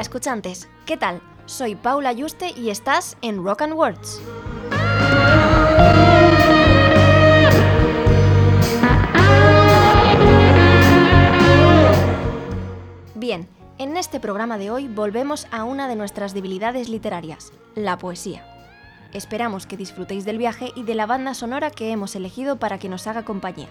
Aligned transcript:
Escuchantes, 0.00 0.66
¿qué 0.86 0.96
tal? 0.96 1.20
Soy 1.44 1.74
Paula 1.74 2.12
Yuste 2.12 2.54
y 2.56 2.70
estás 2.70 3.18
en 3.20 3.44
Rock 3.44 3.60
and 3.60 3.74
Words. 3.74 4.22
Bien, 13.14 13.46
en 13.76 13.98
este 13.98 14.20
programa 14.20 14.56
de 14.56 14.70
hoy 14.70 14.88
volvemos 14.88 15.46
a 15.50 15.64
una 15.64 15.86
de 15.86 15.96
nuestras 15.96 16.32
debilidades 16.32 16.88
literarias, 16.88 17.52
la 17.74 17.98
poesía. 17.98 18.46
Esperamos 19.12 19.66
que 19.66 19.76
disfrutéis 19.76 20.24
del 20.24 20.38
viaje 20.38 20.72
y 20.74 20.84
de 20.84 20.94
la 20.94 21.04
banda 21.04 21.34
sonora 21.34 21.70
que 21.70 21.90
hemos 21.90 22.16
elegido 22.16 22.56
para 22.56 22.78
que 22.78 22.88
nos 22.88 23.06
haga 23.06 23.26
compañía. 23.26 23.68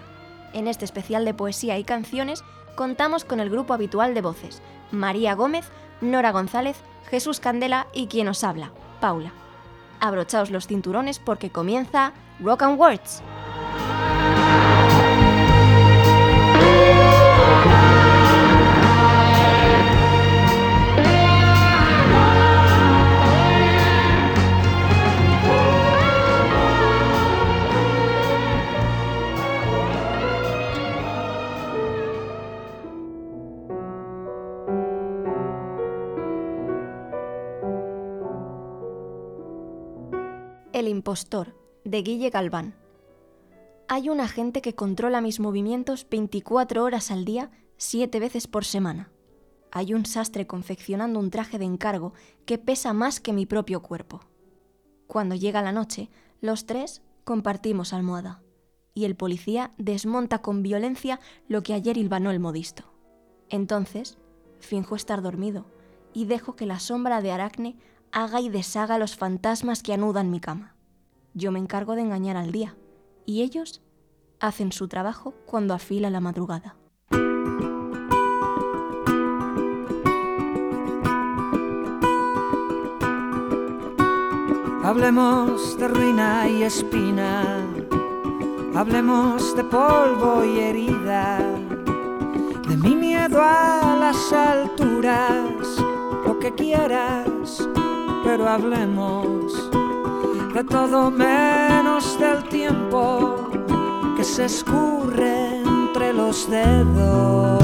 En 0.52 0.68
este 0.68 0.84
especial 0.84 1.24
de 1.24 1.34
poesía 1.34 1.76
y 1.78 1.82
canciones 1.82 2.44
contamos 2.74 3.24
con 3.24 3.40
el 3.40 3.50
grupo 3.50 3.74
habitual 3.74 4.14
de 4.14 4.20
voces, 4.20 4.62
María 4.90 5.34
Gómez, 5.34 5.66
Nora 6.00 6.32
González, 6.32 6.76
Jesús 7.08 7.40
Candela 7.40 7.86
y 7.92 8.06
quien 8.06 8.28
os 8.28 8.44
habla, 8.44 8.72
Paula. 9.00 9.32
Abrochaos 10.00 10.50
los 10.50 10.66
cinturones 10.66 11.18
porque 11.18 11.50
comienza 11.50 12.12
Rock 12.40 12.62
and 12.62 12.78
Words. 12.80 13.22
Impostor, 41.10 41.56
de 41.84 42.02
Guille 42.02 42.30
Galván. 42.30 42.76
Hay 43.88 44.08
un 44.08 44.20
agente 44.20 44.62
que 44.62 44.76
controla 44.76 45.20
mis 45.20 45.40
movimientos 45.40 46.06
24 46.08 46.84
horas 46.84 47.10
al 47.10 47.24
día, 47.24 47.50
7 47.78 48.20
veces 48.20 48.46
por 48.46 48.64
semana. 48.64 49.10
Hay 49.72 49.92
un 49.92 50.06
sastre 50.06 50.46
confeccionando 50.46 51.18
un 51.18 51.30
traje 51.30 51.58
de 51.58 51.64
encargo 51.64 52.12
que 52.46 52.58
pesa 52.58 52.92
más 52.92 53.18
que 53.18 53.32
mi 53.32 53.44
propio 53.44 53.82
cuerpo. 53.82 54.20
Cuando 55.08 55.34
llega 55.34 55.62
la 55.62 55.72
noche, 55.72 56.10
los 56.40 56.66
tres 56.66 57.02
compartimos 57.24 57.92
almohada, 57.92 58.40
y 58.94 59.04
el 59.04 59.16
policía 59.16 59.72
desmonta 59.78 60.42
con 60.42 60.62
violencia 60.62 61.18
lo 61.48 61.64
que 61.64 61.74
ayer 61.74 61.96
hilvanó 61.96 62.30
el 62.30 62.38
modisto. 62.38 62.84
Entonces, 63.48 64.16
finjo 64.60 64.94
estar 64.94 65.22
dormido 65.22 65.66
y 66.12 66.26
dejo 66.26 66.54
que 66.54 66.66
la 66.66 66.78
sombra 66.78 67.20
de 67.20 67.32
Aracne 67.32 67.76
haga 68.12 68.40
y 68.40 68.48
deshaga 68.48 68.96
los 68.96 69.16
fantasmas 69.16 69.82
que 69.82 69.92
anudan 69.92 70.30
mi 70.30 70.38
cama. 70.38 70.76
Yo 71.34 71.52
me 71.52 71.60
encargo 71.60 71.94
de 71.94 72.02
engañar 72.02 72.36
al 72.36 72.50
día, 72.50 72.76
y 73.24 73.42
ellos 73.42 73.82
hacen 74.40 74.72
su 74.72 74.88
trabajo 74.88 75.34
cuando 75.46 75.74
afila 75.74 76.10
la 76.10 76.20
madrugada. 76.20 76.76
Hablemos 84.82 85.78
de 85.78 85.86
ruina 85.86 86.48
y 86.48 86.64
espina, 86.64 87.64
hablemos 88.74 89.54
de 89.54 89.62
polvo 89.62 90.44
y 90.44 90.58
herida, 90.58 91.38
de 92.68 92.76
mi 92.76 92.96
miedo 92.96 93.40
a 93.40 93.96
las 94.00 94.32
alturas, 94.32 95.80
lo 96.26 96.40
que 96.40 96.52
quieras, 96.52 97.68
pero 98.24 98.48
hablemos 98.48 99.70
de 100.54 100.64
todo 100.64 101.10
menos 101.10 102.18
del 102.18 102.42
tiempo 102.48 103.50
que 104.16 104.24
se 104.24 104.46
escurre 104.46 105.62
entre 105.62 106.12
los 106.12 106.50
dedos. 106.50 107.59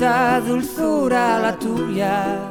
Maldita 0.00 0.40
dulzura 0.40 1.38
la 1.38 1.52
tuya, 1.52 2.49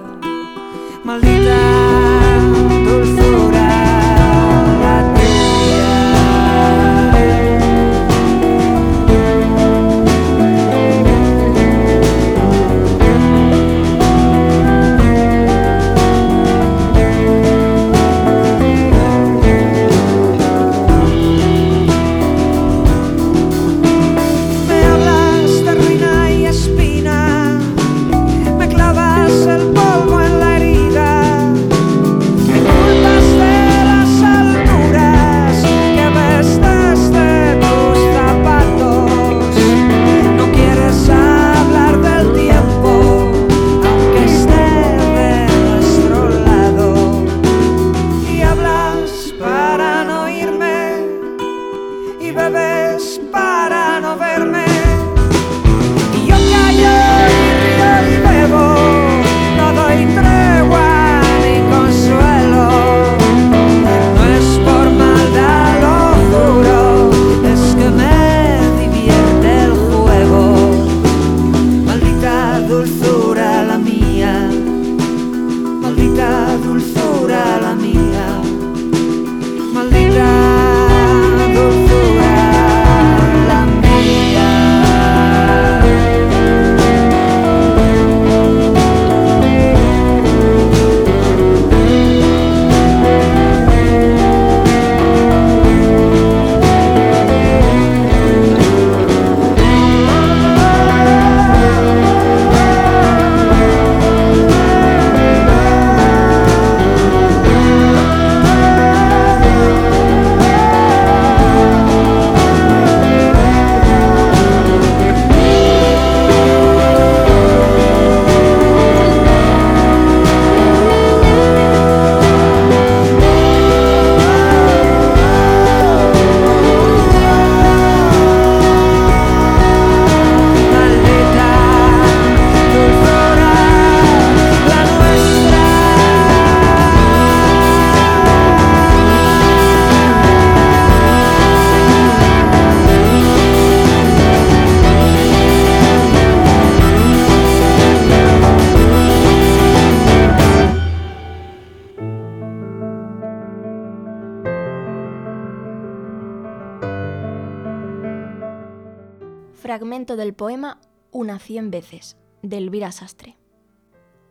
del 160.16 160.34
poema 160.34 160.80
Una 161.12 161.40
cien 161.40 161.72
veces, 161.72 162.18
de 162.42 162.58
Elvira 162.58 162.92
Sastre. 162.92 163.38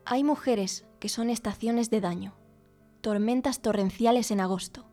Hay 0.05 0.25
mujeres 0.25 0.87
que 1.01 1.09
son 1.09 1.31
estaciones 1.31 1.91
de 1.91 2.01
daño, 2.01 2.35
tormentas 3.01 3.61
torrenciales 3.61 4.31
en 4.31 4.41
agosto 4.41 4.87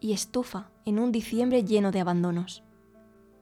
y 0.00 0.12
estufa 0.12 0.70
en 0.84 0.98
un 0.98 1.12
diciembre 1.12 1.64
lleno 1.64 1.90
de 1.90 2.00
abandonos. 2.00 2.62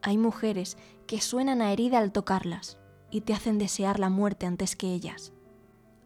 Hay 0.03 0.19
mujeres 0.19 0.77
que 1.07 1.21
suenan 1.21 1.63
a 1.63 1.73
herida 1.73 1.99
al 1.99 2.13
tocarlas 2.13 2.79
y 3.11 3.23
te 3.23 3.33
hacen 3.33 3.59
desear 3.59 3.99
la 3.99 4.11
muerte 4.11 4.47
antes 4.47 4.77
que 4.77 4.93
ellas. 4.93 5.33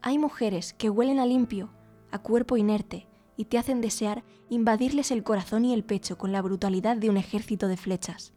Hay 0.02 0.18
mujeres 0.18 0.72
que 0.74 0.90
huelen 0.90 1.18
a 1.18 1.26
limpio, 1.26 1.70
a 2.10 2.18
cuerpo 2.18 2.56
inerte, 2.56 3.08
y 3.36 3.46
te 3.46 3.58
hacen 3.58 3.80
desear 3.80 4.24
invadirles 4.48 5.10
el 5.10 5.22
corazón 5.22 5.64
y 5.64 5.72
el 5.72 5.84
pecho 5.84 6.18
con 6.18 6.32
la 6.32 6.42
brutalidad 6.42 6.96
de 6.96 7.08
un 7.08 7.16
ejército 7.16 7.68
de 7.68 7.76
flechas. 7.76 8.32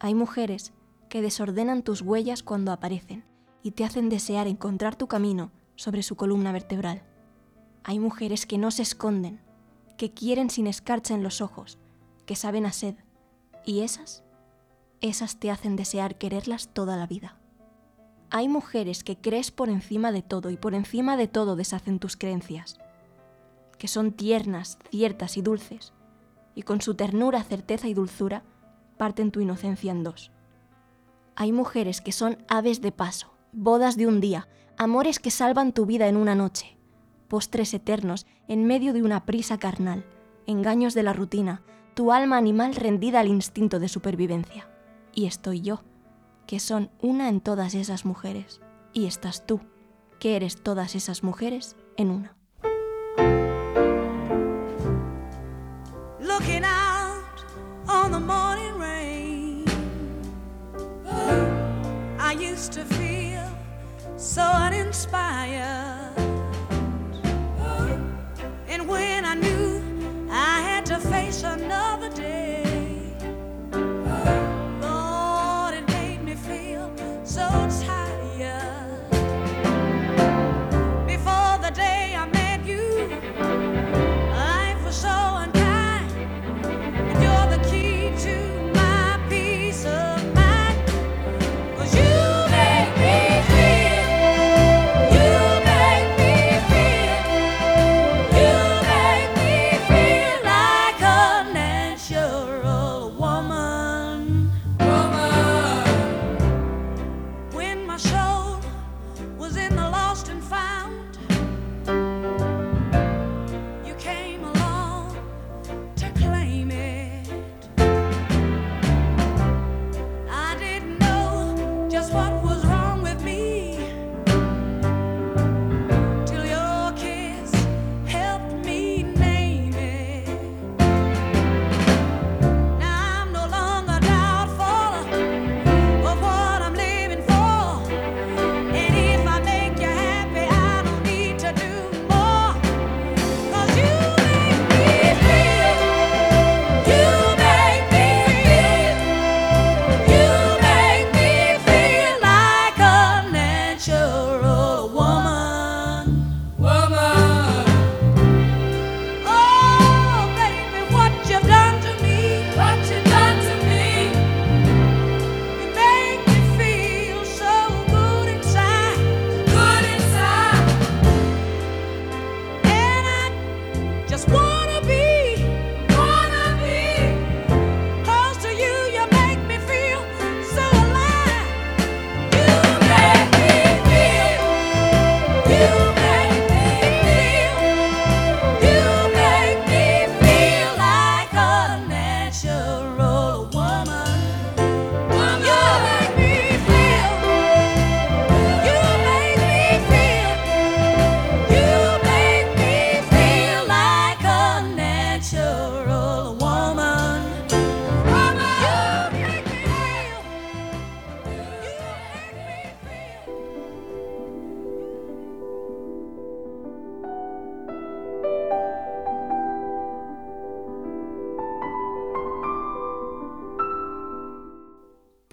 Hay 0.00 0.14
mujeres 0.14 0.72
que 1.08 1.22
desordenan 1.22 1.82
tus 1.82 2.02
huellas 2.02 2.42
cuando 2.42 2.72
aparecen 2.72 3.24
y 3.62 3.72
te 3.72 3.84
hacen 3.84 4.08
desear 4.08 4.46
encontrar 4.46 4.96
tu 4.96 5.08
camino 5.08 5.50
sobre 5.76 6.02
su 6.02 6.16
columna 6.16 6.52
vertebral. 6.52 7.02
Hay 7.84 7.98
mujeres 7.98 8.46
que 8.46 8.58
no 8.58 8.70
se 8.70 8.82
esconden, 8.82 9.40
que 9.96 10.12
quieren 10.12 10.50
sin 10.50 10.66
escarcha 10.66 11.14
en 11.14 11.22
los 11.22 11.40
ojos, 11.40 11.78
que 12.26 12.36
saben 12.36 12.66
a 12.66 12.72
sed, 12.72 12.94
y 13.64 13.80
esas, 13.80 14.22
esas 15.00 15.38
te 15.38 15.50
hacen 15.50 15.76
desear 15.76 16.18
quererlas 16.18 16.68
toda 16.68 16.96
la 16.96 17.06
vida. 17.06 17.38
Hay 18.30 18.48
mujeres 18.48 19.04
que 19.04 19.16
crees 19.16 19.50
por 19.50 19.70
encima 19.70 20.12
de 20.12 20.22
todo 20.22 20.50
y 20.50 20.56
por 20.56 20.74
encima 20.74 21.16
de 21.16 21.28
todo 21.28 21.56
deshacen 21.56 21.98
tus 21.98 22.16
creencias, 22.16 22.78
que 23.78 23.88
son 23.88 24.12
tiernas, 24.12 24.78
ciertas 24.90 25.36
y 25.36 25.42
dulces, 25.42 25.94
y 26.54 26.62
con 26.62 26.80
su 26.80 26.94
ternura, 26.94 27.42
certeza 27.42 27.88
y 27.88 27.94
dulzura 27.94 28.42
parten 28.98 29.30
tu 29.30 29.40
inocencia 29.40 29.92
en 29.92 30.02
dos. 30.02 30.32
Hay 31.40 31.52
mujeres 31.52 32.00
que 32.00 32.10
son 32.10 32.36
aves 32.48 32.80
de 32.80 32.90
paso, 32.90 33.32
bodas 33.52 33.96
de 33.96 34.08
un 34.08 34.20
día, 34.20 34.48
amores 34.76 35.20
que 35.20 35.30
salvan 35.30 35.72
tu 35.72 35.86
vida 35.86 36.08
en 36.08 36.16
una 36.16 36.34
noche, 36.34 36.76
postres 37.28 37.72
eternos 37.74 38.26
en 38.48 38.64
medio 38.64 38.92
de 38.92 39.04
una 39.04 39.24
prisa 39.24 39.56
carnal, 39.56 40.04
engaños 40.48 40.94
de 40.94 41.04
la 41.04 41.12
rutina, 41.12 41.62
tu 41.94 42.10
alma 42.10 42.38
animal 42.38 42.74
rendida 42.74 43.20
al 43.20 43.28
instinto 43.28 43.78
de 43.78 43.86
supervivencia. 43.86 44.68
Y 45.14 45.26
estoy 45.26 45.60
yo, 45.60 45.84
que 46.48 46.58
son 46.58 46.90
una 47.00 47.28
en 47.28 47.40
todas 47.40 47.76
esas 47.76 48.04
mujeres, 48.04 48.60
y 48.92 49.06
estás 49.06 49.46
tú, 49.46 49.60
que 50.18 50.34
eres 50.34 50.60
todas 50.60 50.96
esas 50.96 51.22
mujeres 51.22 51.76
en 51.96 52.10
una. 52.10 52.34
looking 56.18 56.64
out 56.64 57.44
on 57.88 58.10
the 58.10 58.18
morning. 58.18 58.68
Used 62.40 62.72
to 62.72 62.84
feel 62.84 63.50
so 64.16 64.42
uninspired. 64.42 66.12
And 68.68 68.86
when 68.88 69.24
I 69.24 69.34
knew 69.34 69.82
I 70.30 70.60
had 70.62 70.86
to 70.86 70.98
face 70.98 71.42
another 71.42 72.10
day, 72.10 72.62
Lord, 74.80 75.74
it 75.74 75.88
made 75.88 76.22
me 76.22 76.34
feel 76.34 76.92
so 77.24 77.42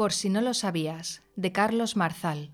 Por 0.05 0.13
si 0.13 0.29
no 0.29 0.41
lo 0.41 0.53
sabías, 0.53 1.23
de 1.35 1.51
Carlos 1.51 1.95
Marzal. 1.95 2.51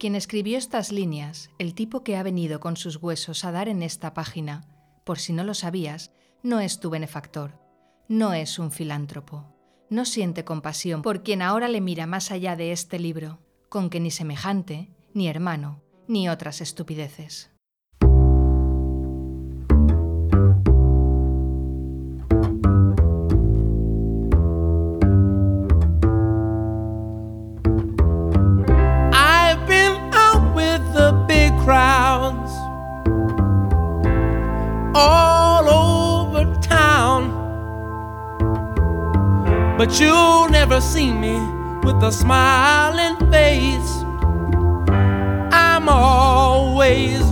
Quien 0.00 0.16
escribió 0.16 0.58
estas 0.58 0.90
líneas, 0.90 1.48
el 1.60 1.76
tipo 1.76 2.02
que 2.02 2.16
ha 2.16 2.24
venido 2.24 2.58
con 2.58 2.76
sus 2.76 2.96
huesos 2.96 3.44
a 3.44 3.52
dar 3.52 3.68
en 3.68 3.84
esta 3.84 4.14
página, 4.14 4.66
por 5.04 5.20
si 5.20 5.32
no 5.32 5.44
lo 5.44 5.54
sabías, 5.54 6.10
no 6.42 6.58
es 6.58 6.80
tu 6.80 6.90
benefactor, 6.90 7.60
no 8.08 8.32
es 8.32 8.58
un 8.58 8.72
filántropo, 8.72 9.54
no 9.90 10.04
siente 10.04 10.44
compasión 10.44 11.02
por 11.02 11.22
quien 11.22 11.40
ahora 11.40 11.68
le 11.68 11.80
mira 11.80 12.06
más 12.06 12.32
allá 12.32 12.56
de 12.56 12.72
este 12.72 12.98
libro, 12.98 13.38
con 13.68 13.88
que 13.88 14.00
ni 14.00 14.10
semejante, 14.10 14.92
ni 15.14 15.28
hermano, 15.28 15.84
ni 16.08 16.28
otras 16.28 16.60
estupideces. 16.60 17.49
crowds 31.64 32.52
all 34.94 35.68
over 35.68 36.44
town. 36.60 37.22
But 39.78 40.00
you'll 40.00 40.48
never 40.48 40.80
see 40.80 41.12
me 41.12 41.34
with 41.82 42.02
a 42.02 42.12
smiling 42.12 43.16
face. 43.30 43.92
I'm 45.52 45.88
always 45.88 47.29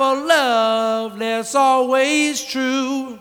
a 0.00 0.14
love 0.14 1.18
that's 1.18 1.54
always 1.54 2.42
true. 2.44 3.18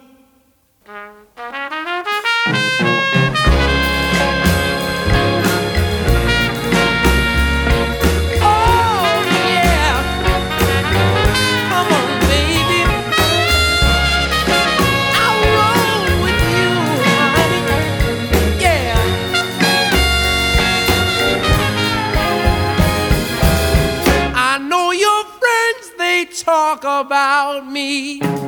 me. 27.62 28.43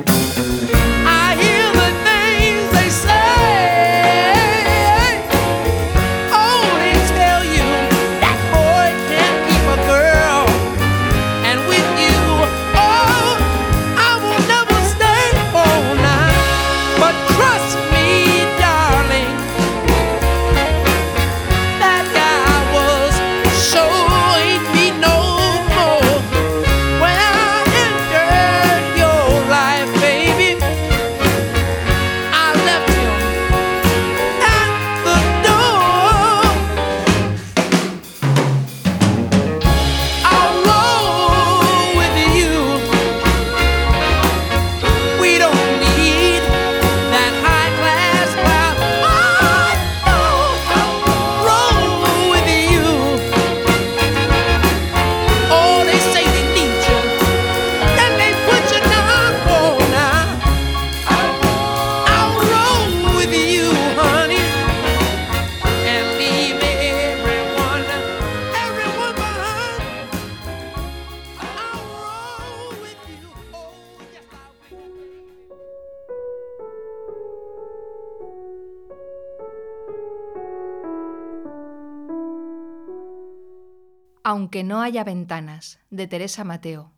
Aunque 84.28 84.64
no 84.64 84.82
haya 84.82 85.04
ventanas, 85.04 85.78
de 85.88 86.08
Teresa 86.08 86.42
Mateo. 86.42 86.92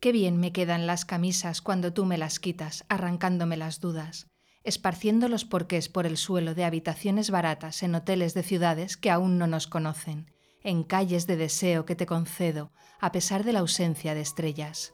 Qué 0.00 0.10
bien 0.10 0.36
me 0.36 0.50
quedan 0.50 0.88
las 0.88 1.04
camisas 1.04 1.62
cuando 1.62 1.92
tú 1.92 2.06
me 2.06 2.18
las 2.18 2.40
quitas, 2.40 2.84
arrancándome 2.88 3.56
las 3.56 3.78
dudas, 3.78 4.26
esparciendo 4.64 5.28
los 5.28 5.44
porqués 5.44 5.88
por 5.88 6.06
el 6.06 6.16
suelo 6.16 6.56
de 6.56 6.64
habitaciones 6.64 7.30
baratas 7.30 7.84
en 7.84 7.94
hoteles 7.94 8.34
de 8.34 8.42
ciudades 8.42 8.96
que 8.96 9.12
aún 9.12 9.38
no 9.38 9.46
nos 9.46 9.68
conocen, 9.68 10.32
en 10.64 10.82
calles 10.82 11.28
de 11.28 11.36
deseo 11.36 11.86
que 11.86 11.94
te 11.94 12.04
concedo, 12.04 12.72
a 12.98 13.12
pesar 13.12 13.44
de 13.44 13.52
la 13.52 13.60
ausencia 13.60 14.16
de 14.16 14.22
estrellas. 14.22 14.92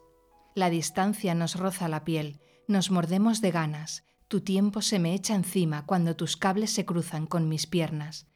La 0.54 0.68
distancia 0.68 1.34
nos 1.34 1.54
roza 1.58 1.88
la 1.88 2.04
piel, 2.04 2.42
nos 2.68 2.90
mordemos 2.90 3.40
de 3.40 3.50
ganas, 3.50 4.04
tu 4.28 4.42
tiempo 4.42 4.82
se 4.82 4.98
me 4.98 5.14
echa 5.14 5.34
encima 5.34 5.86
cuando 5.86 6.16
tus 6.16 6.36
cables 6.36 6.70
se 6.70 6.84
cruzan 6.84 7.24
con 7.24 7.48
mis 7.48 7.66
piernas, 7.66 8.26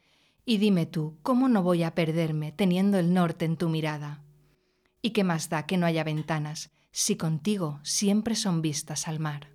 y 0.49 0.59
dime 0.59 0.85
tú, 0.85 1.17
¿cómo 1.23 1.49
no 1.49 1.61
voy 1.61 1.83
a 1.83 1.93
perderme 1.93 2.53
teniendo 2.53 2.97
el 2.97 3.13
norte 3.13 3.43
en 3.43 3.57
tu 3.57 3.67
mirada? 3.67 4.23
¿Y 5.01 5.09
qué 5.09 5.25
más 5.25 5.49
da 5.49 5.65
que 5.65 5.75
no 5.75 5.85
haya 5.85 6.05
ventanas, 6.05 6.71
si 6.89 7.17
contigo 7.17 7.81
siempre 7.83 8.33
son 8.33 8.61
vistas 8.61 9.09
al 9.09 9.19
mar? 9.19 9.49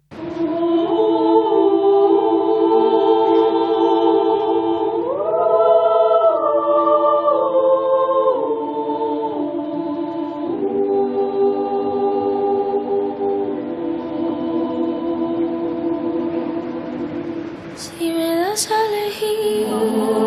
Si 17.77 18.13
me 18.13 18.37
das 18.37 18.71
a. 18.71 20.22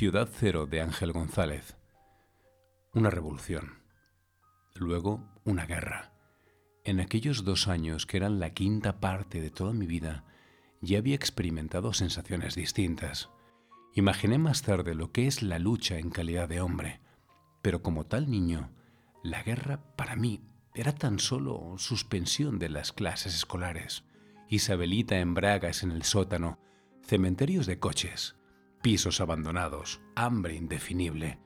Ciudad 0.05 0.29
Cero 0.39 0.67
de 0.67 0.81
Ángel 0.83 1.13
González. 1.13 1.77
Una 2.95 3.11
revolución. 3.11 3.83
Luego 4.77 5.29
una 5.45 5.67
guerra. 5.67 6.13
En 6.85 7.01
aquellos 7.01 7.43
dos 7.43 7.67
años 7.67 8.07
que 8.07 8.19
eran 8.19 8.39
la 8.39 8.51
quinta 8.51 9.01
parte 9.01 9.41
de 9.41 9.51
toda 9.51 9.73
mi 9.73 9.85
vida, 9.85 10.25
ya 10.81 10.99
había 10.99 11.17
experimentado 11.17 11.93
sensaciones 11.93 12.55
distintas. 12.55 13.31
Imaginé 13.95 14.39
más 14.39 14.63
tarde 14.63 14.95
lo 14.95 15.11
que 15.11 15.27
es 15.27 15.43
la 15.43 15.59
lucha 15.59 15.99
en 15.99 16.11
calidad 16.11 16.49
de 16.49 16.61
hombre, 16.61 17.01
pero 17.63 17.83
como 17.83 18.07
tal 18.07 18.31
niño, 18.31 18.71
la 19.25 19.43
guerra 19.43 19.97
para 19.97 20.15
mí 20.15 20.45
era 20.73 20.95
tan 20.95 21.19
solo 21.19 21.75
suspensión 21.79 22.61
de 22.61 22.69
las 22.69 22.93
clases 22.93 23.35
escolares, 23.35 24.05
Isabelita 24.49 25.19
en 25.19 25.35
bragas 25.35 25.83
en 25.83 25.91
el 25.91 26.05
sótano, 26.05 26.61
cementerios 27.03 27.67
de 27.67 27.81
coches, 27.81 28.37
pisos 28.83 29.21
abandonados, 29.21 30.01
hambre 30.15 30.55
indefinible, 30.55 31.41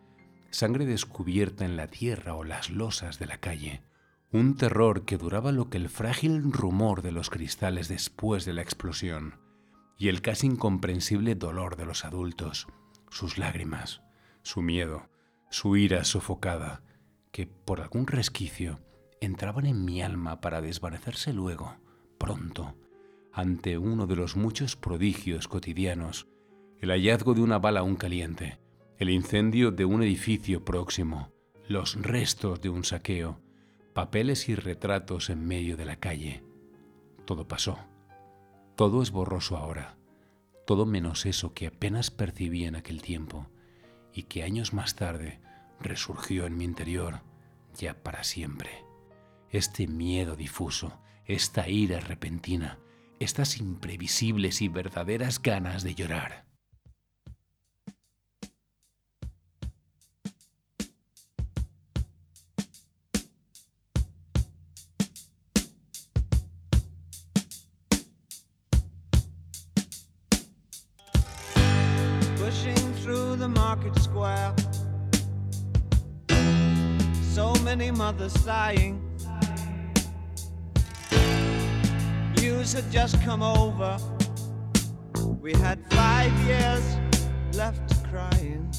sangre 0.50 0.86
descubierta 0.86 1.64
en 1.64 1.76
la 1.76 1.88
tierra 1.88 2.34
o 2.34 2.44
las 2.44 2.70
losas 2.70 3.18
de 3.18 3.26
la 3.26 3.38
calle, 3.38 3.82
un 4.30 4.56
terror 4.56 5.04
que 5.04 5.16
duraba 5.16 5.52
lo 5.52 5.70
que 5.70 5.78
el 5.78 5.88
frágil 5.88 6.52
rumor 6.52 7.02
de 7.02 7.12
los 7.12 7.30
cristales 7.30 7.88
después 7.88 8.44
de 8.44 8.52
la 8.52 8.62
explosión, 8.62 9.36
y 9.96 10.08
el 10.08 10.22
casi 10.22 10.46
incomprensible 10.46 11.34
dolor 11.34 11.76
de 11.76 11.86
los 11.86 12.04
adultos, 12.04 12.68
sus 13.10 13.38
lágrimas, 13.38 14.02
su 14.42 14.62
miedo, 14.62 15.08
su 15.50 15.76
ira 15.76 16.04
sofocada, 16.04 16.82
que 17.32 17.46
por 17.46 17.80
algún 17.80 18.06
resquicio 18.06 18.80
entraban 19.20 19.66
en 19.66 19.84
mi 19.84 20.02
alma 20.02 20.40
para 20.40 20.60
desvanecerse 20.60 21.32
luego, 21.32 21.76
pronto, 22.18 22.76
ante 23.32 23.78
uno 23.78 24.06
de 24.06 24.16
los 24.16 24.36
muchos 24.36 24.76
prodigios 24.76 25.48
cotidianos, 25.48 26.28
el 26.80 26.90
hallazgo 26.90 27.34
de 27.34 27.40
una 27.40 27.58
bala 27.58 27.80
aún 27.80 27.96
caliente, 27.96 28.60
el 28.98 29.10
incendio 29.10 29.70
de 29.70 29.84
un 29.84 30.02
edificio 30.02 30.64
próximo, 30.64 31.30
los 31.68 31.94
restos 32.02 32.60
de 32.60 32.68
un 32.68 32.82
saqueo, 32.82 33.40
papeles 33.94 34.48
y 34.48 34.56
retratos 34.56 35.30
en 35.30 35.46
medio 35.46 35.76
de 35.76 35.84
la 35.84 35.96
calle. 35.96 36.42
Todo 37.24 37.46
pasó. 37.46 37.78
Todo 38.74 39.00
es 39.00 39.12
borroso 39.12 39.56
ahora. 39.56 39.96
Todo 40.66 40.84
menos 40.84 41.26
eso 41.26 41.54
que 41.54 41.68
apenas 41.68 42.10
percibí 42.10 42.64
en 42.64 42.74
aquel 42.74 43.00
tiempo 43.00 43.48
y 44.12 44.24
que 44.24 44.42
años 44.42 44.72
más 44.72 44.96
tarde 44.96 45.40
resurgió 45.80 46.46
en 46.46 46.56
mi 46.56 46.64
interior 46.64 47.20
ya 47.76 48.02
para 48.02 48.24
siempre. 48.24 48.84
Este 49.50 49.86
miedo 49.86 50.34
difuso, 50.34 50.98
esta 51.24 51.68
ira 51.68 52.00
repentina, 52.00 52.80
estas 53.20 53.58
imprevisibles 53.58 54.60
y 54.60 54.66
verdaderas 54.66 55.40
ganas 55.40 55.84
de 55.84 55.94
llorar. 55.94 56.47
The 73.48 73.60
market 73.60 73.98
square. 74.00 74.54
So 77.22 77.54
many 77.64 77.90
mothers 77.90 78.32
sighing. 78.40 79.00
News 82.36 82.72
had 82.72 82.90
just 82.90 83.20
come 83.22 83.42
over. 83.42 83.98
We 85.40 85.52
had 85.54 85.78
five 85.90 86.32
years 86.46 86.84
left 87.54 88.04
crying. 88.10 88.70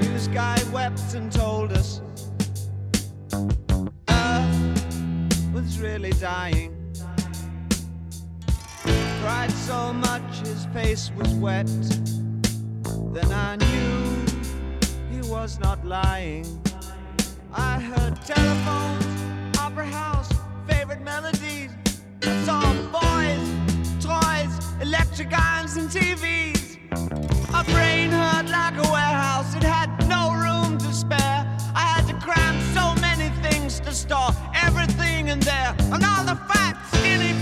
News 0.00 0.28
guy 0.28 0.58
wept 0.72 1.14
and 1.14 1.32
told 1.32 1.72
us 1.72 2.00
Earth 4.08 5.52
was 5.52 5.80
really 5.80 6.12
dying 6.12 6.83
cried 8.84 9.50
so 9.52 9.92
much 9.92 10.40
his 10.40 10.66
face 10.66 11.10
was 11.16 11.32
wet. 11.34 11.66
Then 13.12 13.30
I 13.32 13.56
knew 13.56 14.24
he 15.10 15.20
was 15.30 15.58
not 15.58 15.84
lying. 15.84 16.46
I 17.52 17.78
heard 17.80 18.20
telephones, 18.22 19.58
opera 19.58 19.86
house, 19.86 20.30
favorite 20.68 21.02
melodies. 21.02 21.70
I 22.22 22.44
saw 22.44 22.62
boys, 22.90 23.46
toys, 24.04 24.52
electric 24.80 25.32
irons, 25.32 25.76
and 25.76 25.88
TVs. 25.88 26.78
My 27.52 27.62
brain 27.64 28.10
hurt 28.10 28.48
like 28.50 28.76
a 28.76 28.90
warehouse, 28.90 29.54
it 29.54 29.62
had 29.62 29.90
no 30.08 30.32
room 30.34 30.78
to 30.78 30.92
spare. 30.92 31.46
I 31.74 31.84
had 31.94 32.06
to 32.08 32.14
cram 32.14 32.60
so 32.74 33.00
many 33.00 33.28
things 33.46 33.80
to 33.80 33.92
store 33.92 34.30
everything 34.54 35.28
in 35.28 35.40
there, 35.40 35.74
and 35.92 36.04
all 36.04 36.24
the 36.24 36.38
fat, 36.48 36.76
skinny 36.92 37.32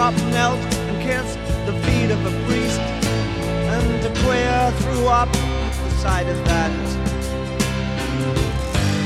cop 0.00 0.14
knelt 0.32 0.58
and 0.88 1.02
kissed 1.02 1.38
the 1.66 1.74
feet 1.84 2.10
of 2.10 2.20
a 2.24 2.32
priest, 2.46 2.80
and 3.76 4.02
a 4.02 4.12
queer 4.22 4.72
threw 4.80 5.06
up 5.08 5.30
the 5.30 5.90
sight 6.00 6.26
of 6.26 6.38
that. 6.46 6.72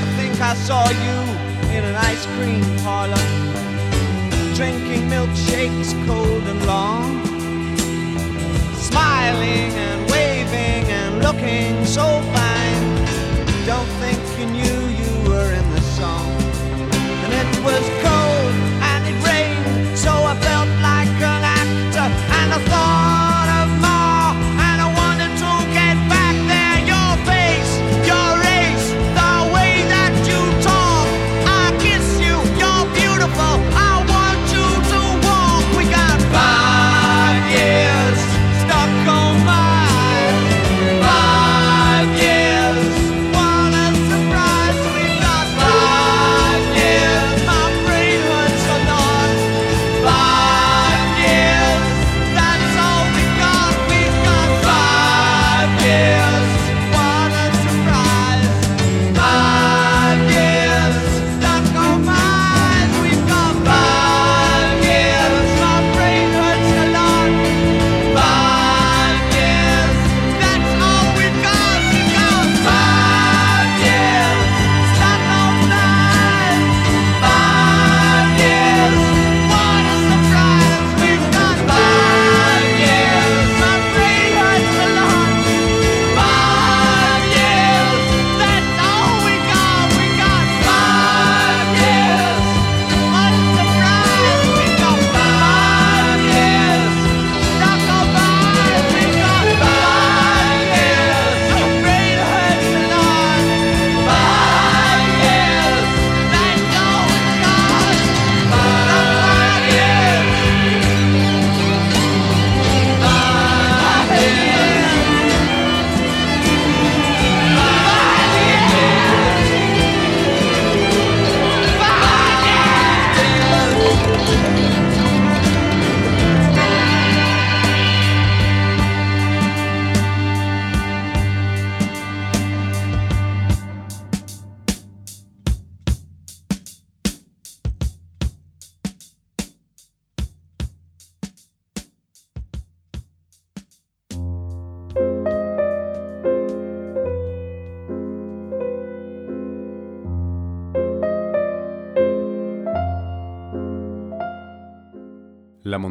I 0.03 0.11
think 0.17 0.39
I 0.39 0.53
saw 0.53 0.87
you 1.05 1.17
in 1.75 1.83
an 1.83 1.97
ice 2.11 2.25
cream 2.35 2.63
parlor, 2.85 3.25
drinking 4.55 5.09
milkshakes 5.09 5.91
cold 6.07 6.43
and 6.51 6.65
long, 6.65 7.25
smiling 8.89 9.71
and 9.87 9.99
waving 10.09 10.85
and 10.99 11.21
looking 11.21 11.85
so 11.85 12.05
fine. 12.37 12.85
Don't 13.65 13.91
think 13.99 14.19
you 14.39 14.45
knew 14.45 14.79
you 15.01 15.13
were 15.29 15.51
in 15.59 15.67
the 15.71 15.81
song, 15.99 16.31
and 17.23 17.33
it 17.33 17.65
was. 17.65 17.83
cold. 18.01 18.14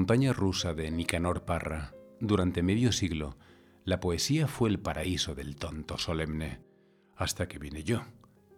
montaña 0.04 0.34
rusa 0.34 0.74
de 0.74 0.90
Nicanor 0.90 1.46
Parra, 1.46 1.94
durante 2.20 2.62
medio 2.62 2.92
siglo, 2.92 3.38
la 3.86 4.00
poesía 4.00 4.46
fue 4.46 4.68
el 4.68 4.78
paraíso 4.78 5.34
del 5.34 5.56
tonto 5.56 5.96
solemne, 5.96 6.60
hasta 7.16 7.48
que 7.48 7.58
vine 7.58 7.84
yo 7.84 8.02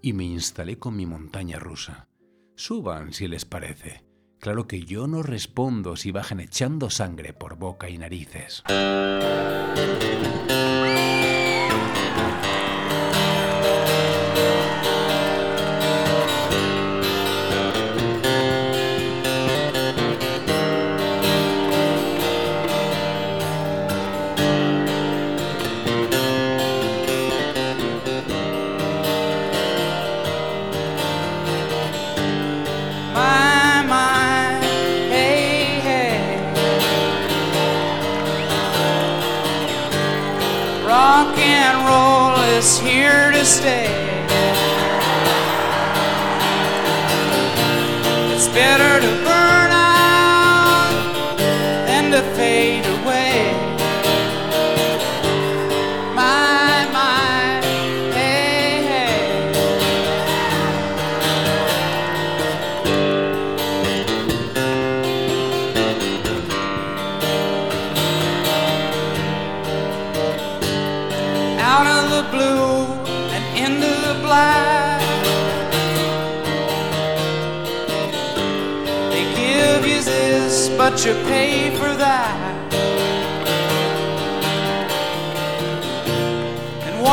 y 0.02 0.12
me 0.12 0.24
instalé 0.24 0.80
con 0.80 0.96
mi 0.96 1.06
montaña 1.06 1.60
rusa. 1.60 2.08
Suban 2.56 3.12
si 3.12 3.28
les 3.28 3.44
parece. 3.44 4.04
Claro 4.40 4.66
que 4.66 4.82
yo 4.82 5.06
no 5.06 5.22
respondo 5.22 5.94
si 5.94 6.10
bajan 6.10 6.40
echando 6.40 6.90
sangre 6.90 7.32
por 7.32 7.54
boca 7.56 7.88
y 7.88 7.96
narices. 7.96 8.64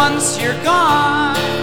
once 0.03 0.37
you're 0.37 0.61
gone. 0.65 1.62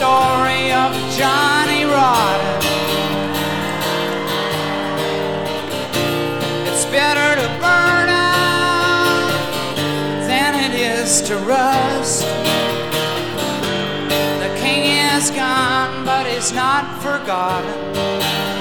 Story 0.00 0.72
of 0.72 0.94
Johnny 1.12 1.84
Rotten. 1.84 2.62
It's 6.68 6.86
better 6.86 7.28
to 7.42 7.46
burn 7.60 8.08
out 8.08 9.30
than 10.26 10.54
it 10.54 10.74
is 10.74 11.20
to 11.28 11.36
rust. 11.36 12.24
The 14.40 14.50
king 14.58 14.84
is 15.12 15.30
gone, 15.32 16.06
but 16.06 16.26
he's 16.26 16.50
not 16.50 17.02
forgotten. 17.02 18.59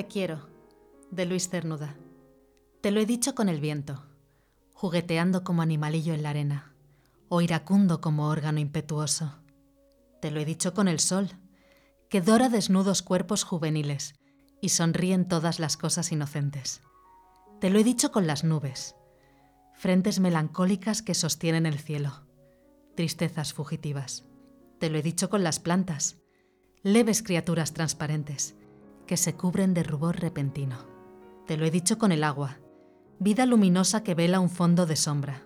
Te 0.00 0.06
quiero, 0.06 0.48
de 1.10 1.26
Luis 1.26 1.50
Cernuda. 1.50 1.94
Te 2.80 2.90
lo 2.90 3.00
he 3.00 3.04
dicho 3.04 3.34
con 3.34 3.50
el 3.50 3.60
viento, 3.60 4.02
jugueteando 4.72 5.44
como 5.44 5.60
animalillo 5.60 6.14
en 6.14 6.22
la 6.22 6.30
arena, 6.30 6.72
o 7.28 7.42
iracundo 7.42 8.00
como 8.00 8.28
órgano 8.28 8.60
impetuoso. 8.60 9.34
Te 10.22 10.30
lo 10.30 10.40
he 10.40 10.46
dicho 10.46 10.72
con 10.72 10.88
el 10.88 11.00
sol, 11.00 11.28
que 12.08 12.22
dora 12.22 12.48
desnudos 12.48 13.02
cuerpos 13.02 13.44
juveniles 13.44 14.14
y 14.62 14.70
sonríen 14.70 15.28
todas 15.28 15.60
las 15.60 15.76
cosas 15.76 16.12
inocentes. 16.12 16.80
Te 17.60 17.68
lo 17.68 17.78
he 17.78 17.84
dicho 17.84 18.10
con 18.10 18.26
las 18.26 18.42
nubes, 18.42 18.96
frentes 19.76 20.18
melancólicas 20.18 21.02
que 21.02 21.12
sostienen 21.12 21.66
el 21.66 21.78
cielo, 21.78 22.24
tristezas 22.96 23.52
fugitivas. 23.52 24.24
Te 24.78 24.88
lo 24.88 24.96
he 24.96 25.02
dicho 25.02 25.28
con 25.28 25.44
las 25.44 25.60
plantas, 25.60 26.16
leves 26.82 27.22
criaturas 27.22 27.74
transparentes 27.74 28.56
que 29.10 29.16
se 29.16 29.34
cubren 29.34 29.74
de 29.74 29.82
rubor 29.82 30.20
repentino. 30.20 30.76
Te 31.48 31.56
lo 31.56 31.66
he 31.66 31.72
dicho 31.72 31.98
con 31.98 32.12
el 32.12 32.22
agua, 32.22 32.60
vida 33.18 33.44
luminosa 33.44 34.04
que 34.04 34.14
vela 34.14 34.38
un 34.38 34.48
fondo 34.48 34.86
de 34.86 34.94
sombra. 34.94 35.42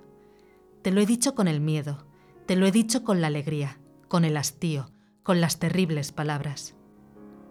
Te 0.83 0.91
lo 0.91 1.01
he 1.01 1.07
dicho 1.07 1.35
con 1.35 1.49
el 1.49 1.63
miedo, 1.63 2.05
te 2.45 2.57
lo 2.57 2.67
he 2.67 2.73
dicho 2.73 3.05
con 3.05 3.23
la 3.23 3.29
alegría, 3.29 3.79
con 4.07 4.27
el 4.27 4.37
hastío, 4.37 4.91
con 5.23 5.41
las 5.41 5.61
terribles 5.61 6.13
palabras. 6.13 6.75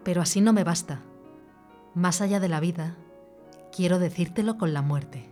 Pero 0.03 0.21
así 0.21 0.39
no 0.39 0.53
me 0.53 0.63
basta. 0.63 1.01
Más 1.95 2.21
allá 2.21 2.39
de 2.39 2.49
la 2.49 2.59
vida, 2.59 2.95
quiero 3.75 3.97
decírtelo 3.97 4.59
con 4.59 4.71
la 4.71 4.83
muerte. 4.83 5.27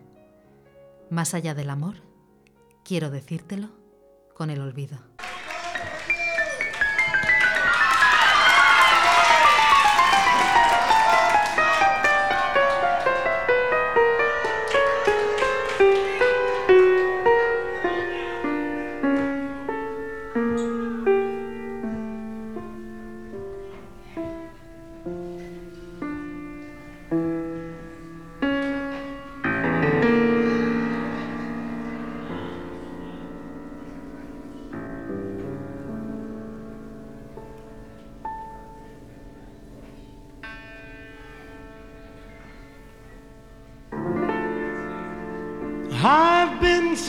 Más 1.12 1.36
allá 1.36 1.54
del 1.54 1.70
amor, 1.70 1.98
quiero 2.84 3.12
decírtelo 3.12 3.70
con 4.34 4.50
el 4.50 4.60
olvido. 4.62 4.98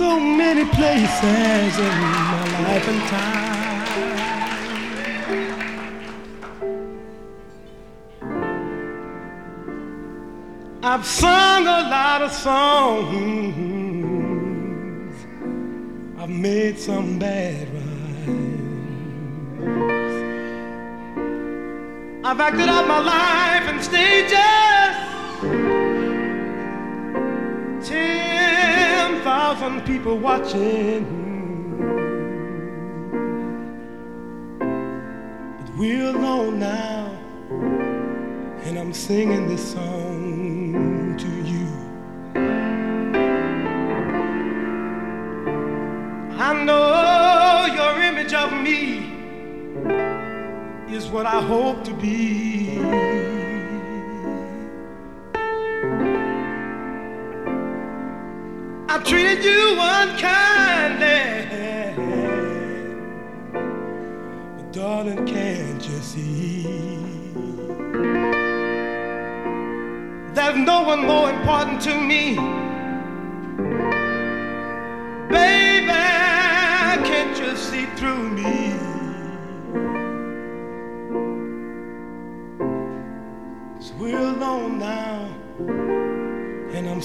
So 0.03 0.19
many 0.19 0.65
places 0.65 1.79
in 1.79 1.95
my 2.01 2.43
life 2.67 2.87
and 2.93 3.03
time. 3.12 3.83
I've 10.83 11.07
sung 11.07 11.62
a 11.79 11.83
lot 11.97 12.21
of 12.23 12.33
songs. 12.33 13.15
I've 16.21 16.35
made 16.49 16.77
some 16.81 17.21
bad 17.21 17.69
rhymes. 17.75 18.37
I've 22.27 22.41
acted 22.49 22.69
out 22.69 22.87
my 22.88 23.01
life 23.15 23.65
in 23.73 23.81
stages. 23.81 24.72
Thousand 29.23 29.83
people 29.83 30.19
watching. 30.19 31.07
But 34.59 35.77
we're 35.77 36.09
alone 36.09 36.59
now, 36.59 37.17
and 38.65 38.77
I'm 38.77 38.93
singing 38.93 39.47
this 39.47 39.73
song 39.75 41.17
to 41.19 41.29
you. 41.51 41.69
I 46.37 46.65
know 46.65 47.67
your 47.73 48.03
image 48.03 48.35
of 48.35 48.53
me 48.61 49.13
is 50.93 51.07
what 51.07 51.27
I 51.27 51.41
hope 51.41 51.85
to 51.85 51.95
be. 51.95 52.62
Treated 59.12 59.44
you 59.44 59.77
unkindly. 59.79 61.20
But 64.57 64.72
darling, 64.72 65.27
can't 65.27 65.87
you 65.87 65.98
see? 65.98 66.62
There's 70.33 70.57
no 70.57 70.83
one 70.92 71.07
more 71.07 71.29
important 71.31 71.83
to 71.83 72.01
me. 72.01 72.62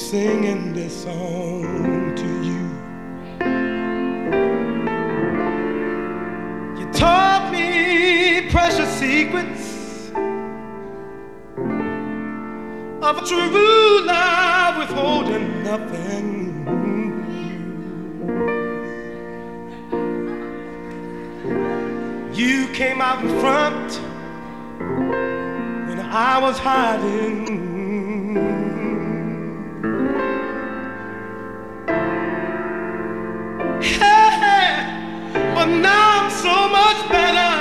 Singing 0.10 0.72
this 0.72 1.04
song 1.04 2.16
to 2.16 2.28
you. 2.48 2.64
You 6.80 6.94
taught 6.94 7.50
me 7.52 8.50
precious 8.50 8.90
secrets 8.98 10.10
of 13.02 13.18
a 13.18 13.26
true 13.28 14.06
love, 14.06 14.78
withholding 14.78 15.64
nothing. 15.64 16.38
You 22.34 22.68
came 22.68 23.02
out 23.02 23.26
in 23.26 23.30
front 23.42 24.00
when 25.90 26.00
I 26.00 26.40
was 26.40 26.58
hiding. 26.58 27.77
But 35.68 35.82
now 35.82 36.24
I'm 36.24 36.32
so 36.32 36.56
much 36.80 37.00
better. 37.10 37.54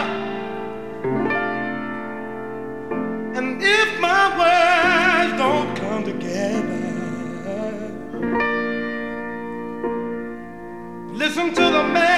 And 3.36 3.60
if 3.60 4.00
my 4.00 4.24
words 4.40 5.32
don't 5.42 5.76
come 5.76 6.04
together, 6.04 6.82
listen 11.12 11.54
to 11.54 11.64
the 11.76 11.82
melody. 11.82 12.15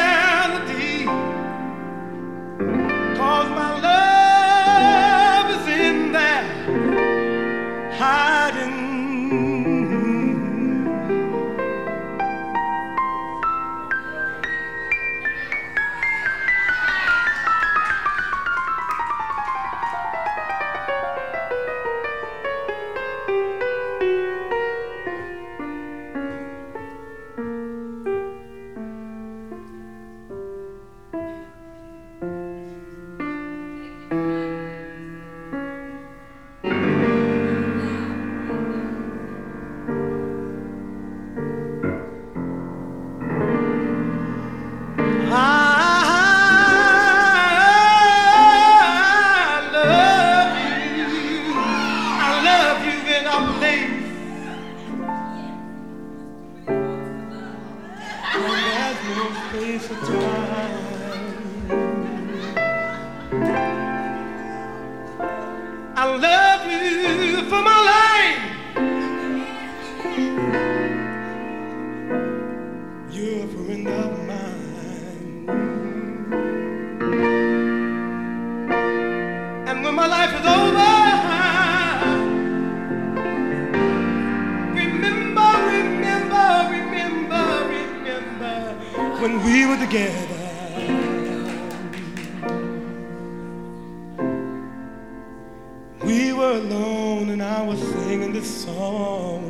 Were 96.48 96.56
alone 96.56 97.28
and 97.30 97.42
I 97.42 97.62
was 97.62 97.78
singing 97.78 98.32
this 98.32 98.64
song 98.64 99.42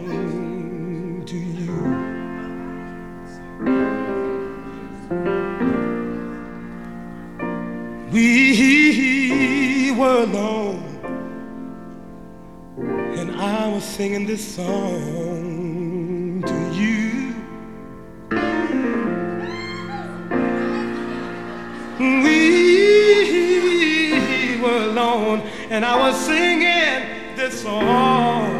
to 1.27 1.37
you. 1.37 1.77
We 8.11 9.93
were 9.93 10.23
alone, 10.25 10.83
and 13.17 13.31
I 13.41 13.69
was 13.69 13.85
singing 13.85 14.27
this 14.27 14.57
song 14.57 15.28
and 25.71 25.85
I 25.85 25.97
was 25.97 26.19
singing 26.25 27.37
this 27.37 27.62
song. 27.62 28.58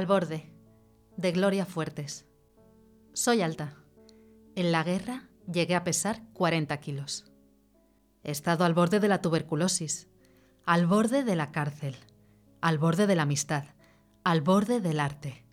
Al 0.00 0.06
borde, 0.06 0.50
de 1.18 1.30
Gloria 1.30 1.66
Fuertes. 1.66 2.24
Soy 3.12 3.42
alta. 3.42 3.74
En 4.54 4.72
la 4.72 4.82
guerra 4.82 5.28
llegué 5.46 5.74
a 5.74 5.84
pesar 5.84 6.22
40 6.32 6.74
kilos. 6.78 7.30
He 8.22 8.30
estado 8.30 8.64
al 8.64 8.72
borde 8.72 8.98
de 8.98 9.08
la 9.08 9.20
tuberculosis, 9.20 10.08
al 10.64 10.86
borde 10.86 11.22
de 11.22 11.36
la 11.36 11.52
cárcel, 11.52 11.96
al 12.62 12.78
borde 12.78 13.06
de 13.06 13.14
la 13.14 13.24
amistad, 13.24 13.64
al 14.24 14.40
borde 14.40 14.80
del 14.80 15.00
arte, 15.00 15.44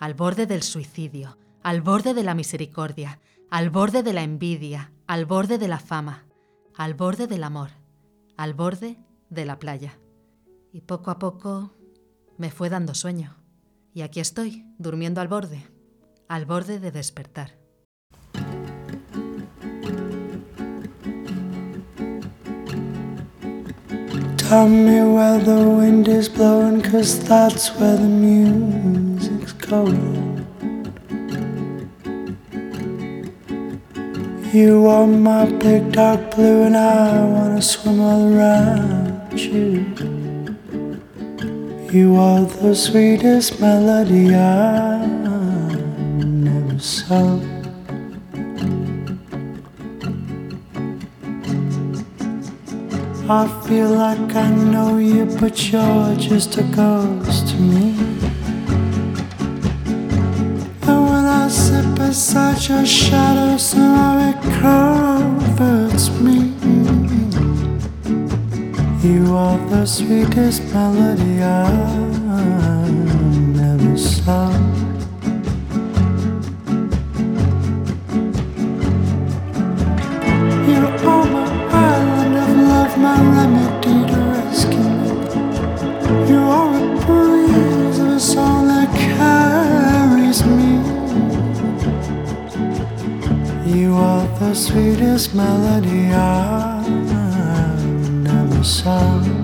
al 0.00 0.14
borde 0.14 0.46
del 0.46 0.64
suicidio, 0.64 1.38
al 1.62 1.80
borde 1.80 2.12
de 2.12 2.24
la 2.24 2.34
misericordia, 2.34 3.20
al 3.52 3.70
borde 3.70 4.02
de 4.02 4.12
la 4.14 4.24
envidia, 4.24 4.90
al 5.06 5.26
borde 5.26 5.58
de 5.58 5.68
la 5.68 5.78
fama, 5.78 6.24
al 6.74 6.94
borde 6.94 7.28
del 7.28 7.44
amor, 7.44 7.70
al 8.36 8.52
borde 8.52 8.98
de 9.30 9.44
la 9.44 9.60
playa. 9.60 9.96
Y 10.72 10.80
poco 10.80 11.12
a 11.12 11.20
poco 11.20 11.70
me 12.36 12.50
fue 12.50 12.68
dando 12.68 12.92
sueño. 12.92 13.45
Y 13.96 14.02
aquí 14.02 14.20
estoy, 14.20 14.66
durmiendo 14.76 15.22
al 15.22 15.28
borde, 15.28 15.64
al 16.28 16.44
borde 16.44 16.78
de 16.78 16.90
despertar. 16.90 17.52
Tell 24.36 24.68
me 24.68 25.02
where 25.02 25.42
the 25.42 25.66
wind 25.66 26.08
is 26.08 26.28
blowing, 26.28 26.82
cause 26.82 27.18
that's 27.26 27.70
where 27.80 27.96
the 27.96 28.06
music's 28.06 29.54
going. 29.54 30.44
You 34.52 34.88
are 34.88 35.06
my 35.06 35.46
big 35.46 35.90
dark 35.92 36.36
blue, 36.36 36.64
and 36.64 36.76
I 36.76 37.24
wanna 37.24 37.62
swim 37.62 38.00
all 38.00 38.34
around 38.34 39.40
you. 39.40 40.15
You 41.92 42.16
are 42.16 42.44
the 42.44 42.74
sweetest 42.74 43.60
melody 43.60 44.34
I 44.34 45.06
never 45.06 46.78
saw. 46.80 47.38
I 53.28 53.46
feel 53.66 53.90
like 53.90 54.34
I 54.34 54.50
know 54.50 54.98
you, 54.98 55.26
but 55.40 55.70
you're 55.70 56.16
just 56.16 56.58
a 56.58 56.64
ghost 56.64 57.48
to 57.50 57.56
me. 57.56 57.94
And 60.82 61.02
when 61.08 61.24
I 61.24 61.48
sit 61.48 61.94
beside 61.94 62.68
your 62.68 62.84
shadow, 62.84 63.56
somehow 63.56 64.30
it 64.30 64.42
comforts 64.60 66.10
me. 66.20 66.55
You 69.02 69.36
are 69.36 69.58
the 69.68 69.84
sweetest 69.84 70.62
melody 70.72 71.42
I 71.42 72.88
never 72.88 73.96
sung. 73.96 74.72
You 80.66 80.86
are 81.08 81.26
my 81.26 81.46
island 81.70 82.36
of 82.36 82.50
love, 82.56 82.98
my 82.98 83.16
remedy 83.36 83.96
to 84.10 84.18
rescue. 84.32 84.92
You 86.28 86.40
are 86.58 86.74
a 86.74 86.80
breeze 87.04 87.98
a 87.98 88.18
song 88.18 88.66
that 88.68 88.90
carries 89.14 90.40
me. 90.44 90.72
You 93.78 93.94
are 93.94 94.26
the 94.38 94.54
sweetest 94.54 95.34
melody 95.34 96.12
I've 96.12 96.75
never 98.86 99.35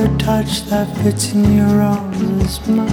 your 0.00 0.18
touch 0.18 0.62
that 0.70 0.88
fits 0.98 1.32
in 1.32 1.58
your 1.58 1.82
arms 1.82 2.22
as 2.44 2.66
much. 2.68 2.90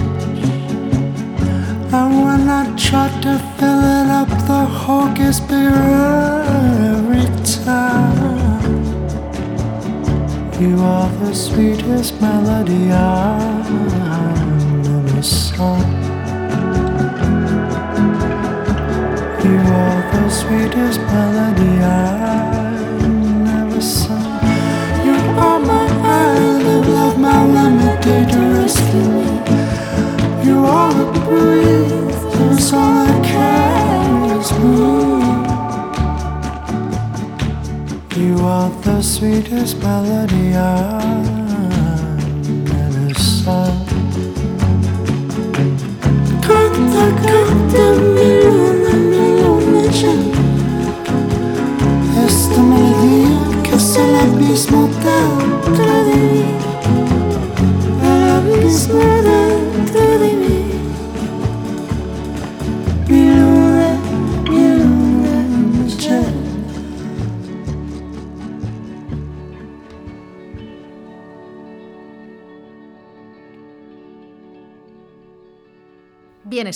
And 1.96 2.10
when 2.24 2.42
I 2.60 2.64
try 2.76 3.08
to 3.24 3.34
fill 3.56 3.82
it 3.98 4.08
up, 4.20 4.28
the 4.46 4.62
hole 4.80 5.10
gets 5.14 5.40
bigger 5.40 5.88
every 6.92 7.28
time. 7.64 8.84
You 10.60 10.74
are 10.82 11.10
the 11.20 11.34
sweetest 11.34 12.20
melody 12.20 12.92
I've 12.92 13.97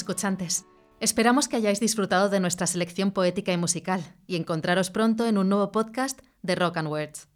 escuchantes, 0.02 0.64
esperamos 0.98 1.46
que 1.46 1.54
hayáis 1.54 1.78
disfrutado 1.78 2.28
de 2.28 2.40
nuestra 2.40 2.66
selección 2.66 3.12
poética 3.12 3.52
y 3.52 3.56
musical 3.56 4.16
y 4.26 4.34
encontraros 4.34 4.90
pronto 4.90 5.28
en 5.28 5.38
un 5.38 5.48
nuevo 5.48 5.70
podcast 5.70 6.20
de 6.42 6.56
Rock 6.56 6.78
and 6.78 6.88
Words. 6.88 7.28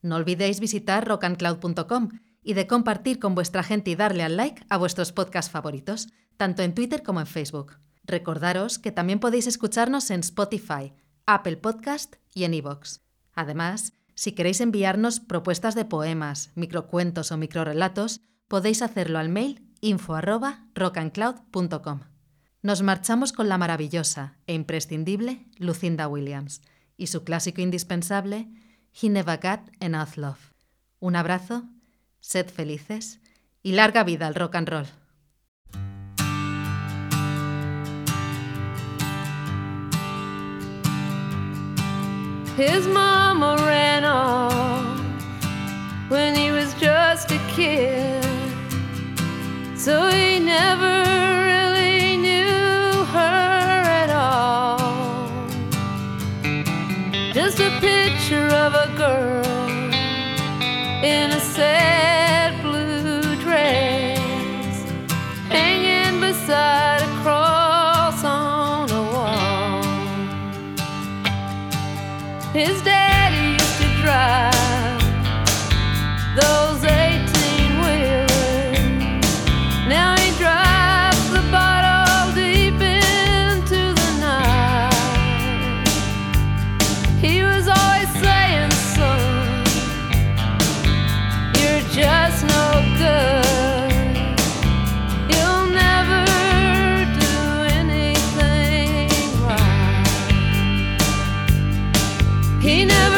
No 0.00 0.14
olvidéis 0.14 0.60
visitar 0.60 1.08
rockandcloud.com 1.08 2.10
y 2.44 2.54
de 2.54 2.68
compartir 2.68 3.18
con 3.18 3.34
vuestra 3.34 3.64
gente 3.64 3.90
y 3.90 3.96
darle 3.96 4.22
al 4.22 4.36
like 4.36 4.64
a 4.68 4.76
vuestros 4.76 5.10
podcasts 5.10 5.50
favoritos, 5.50 6.06
tanto 6.36 6.62
en 6.62 6.72
Twitter 6.72 7.02
como 7.02 7.18
en 7.18 7.26
Facebook. 7.26 7.78
Recordaros 8.04 8.78
que 8.78 8.92
también 8.92 9.18
podéis 9.18 9.48
escucharnos 9.48 10.12
en 10.12 10.20
Spotify, 10.20 10.94
Apple 11.26 11.56
Podcast 11.56 12.14
y 12.32 12.44
en 12.44 12.54
iVoox. 12.54 13.00
Además, 13.34 13.92
si 14.14 14.32
queréis 14.32 14.60
enviarnos 14.60 15.18
propuestas 15.18 15.74
de 15.74 15.84
poemas, 15.84 16.52
microcuentos 16.54 17.32
o 17.32 17.36
microrelatos, 17.36 18.20
podéis 18.46 18.82
hacerlo 18.82 19.18
al 19.18 19.30
mail 19.30 19.67
info 19.80 20.20
rockandcloud.com. 20.20 22.00
Nos 22.62 22.82
marchamos 22.82 23.32
con 23.32 23.48
la 23.48 23.58
maravillosa 23.58 24.36
e 24.46 24.54
imprescindible 24.54 25.46
Lucinda 25.56 26.08
Williams 26.08 26.62
y 26.96 27.06
su 27.06 27.22
clásico 27.24 27.60
indispensable 27.60 28.48
He 29.00 29.08
Never 29.08 29.38
Got 29.40 29.70
Love. 30.16 30.52
Un 30.98 31.16
abrazo, 31.16 31.64
sed 32.20 32.48
felices 32.48 33.20
y 33.62 33.72
larga 33.72 34.02
vida 34.04 34.26
al 34.26 34.34
rock 34.34 34.56
and 34.56 34.68
roll. 34.68 34.86
His 42.56 42.88
mama 42.88 43.56
ran 43.56 44.02
when 46.08 46.34
he 46.34 46.50
was 46.50 46.74
just 46.74 47.30
a 47.30 47.38
kid. 47.54 48.17
So 49.88 50.10
he 50.10 50.38
never 50.38 51.47
He 102.60 102.84
never 102.84 103.17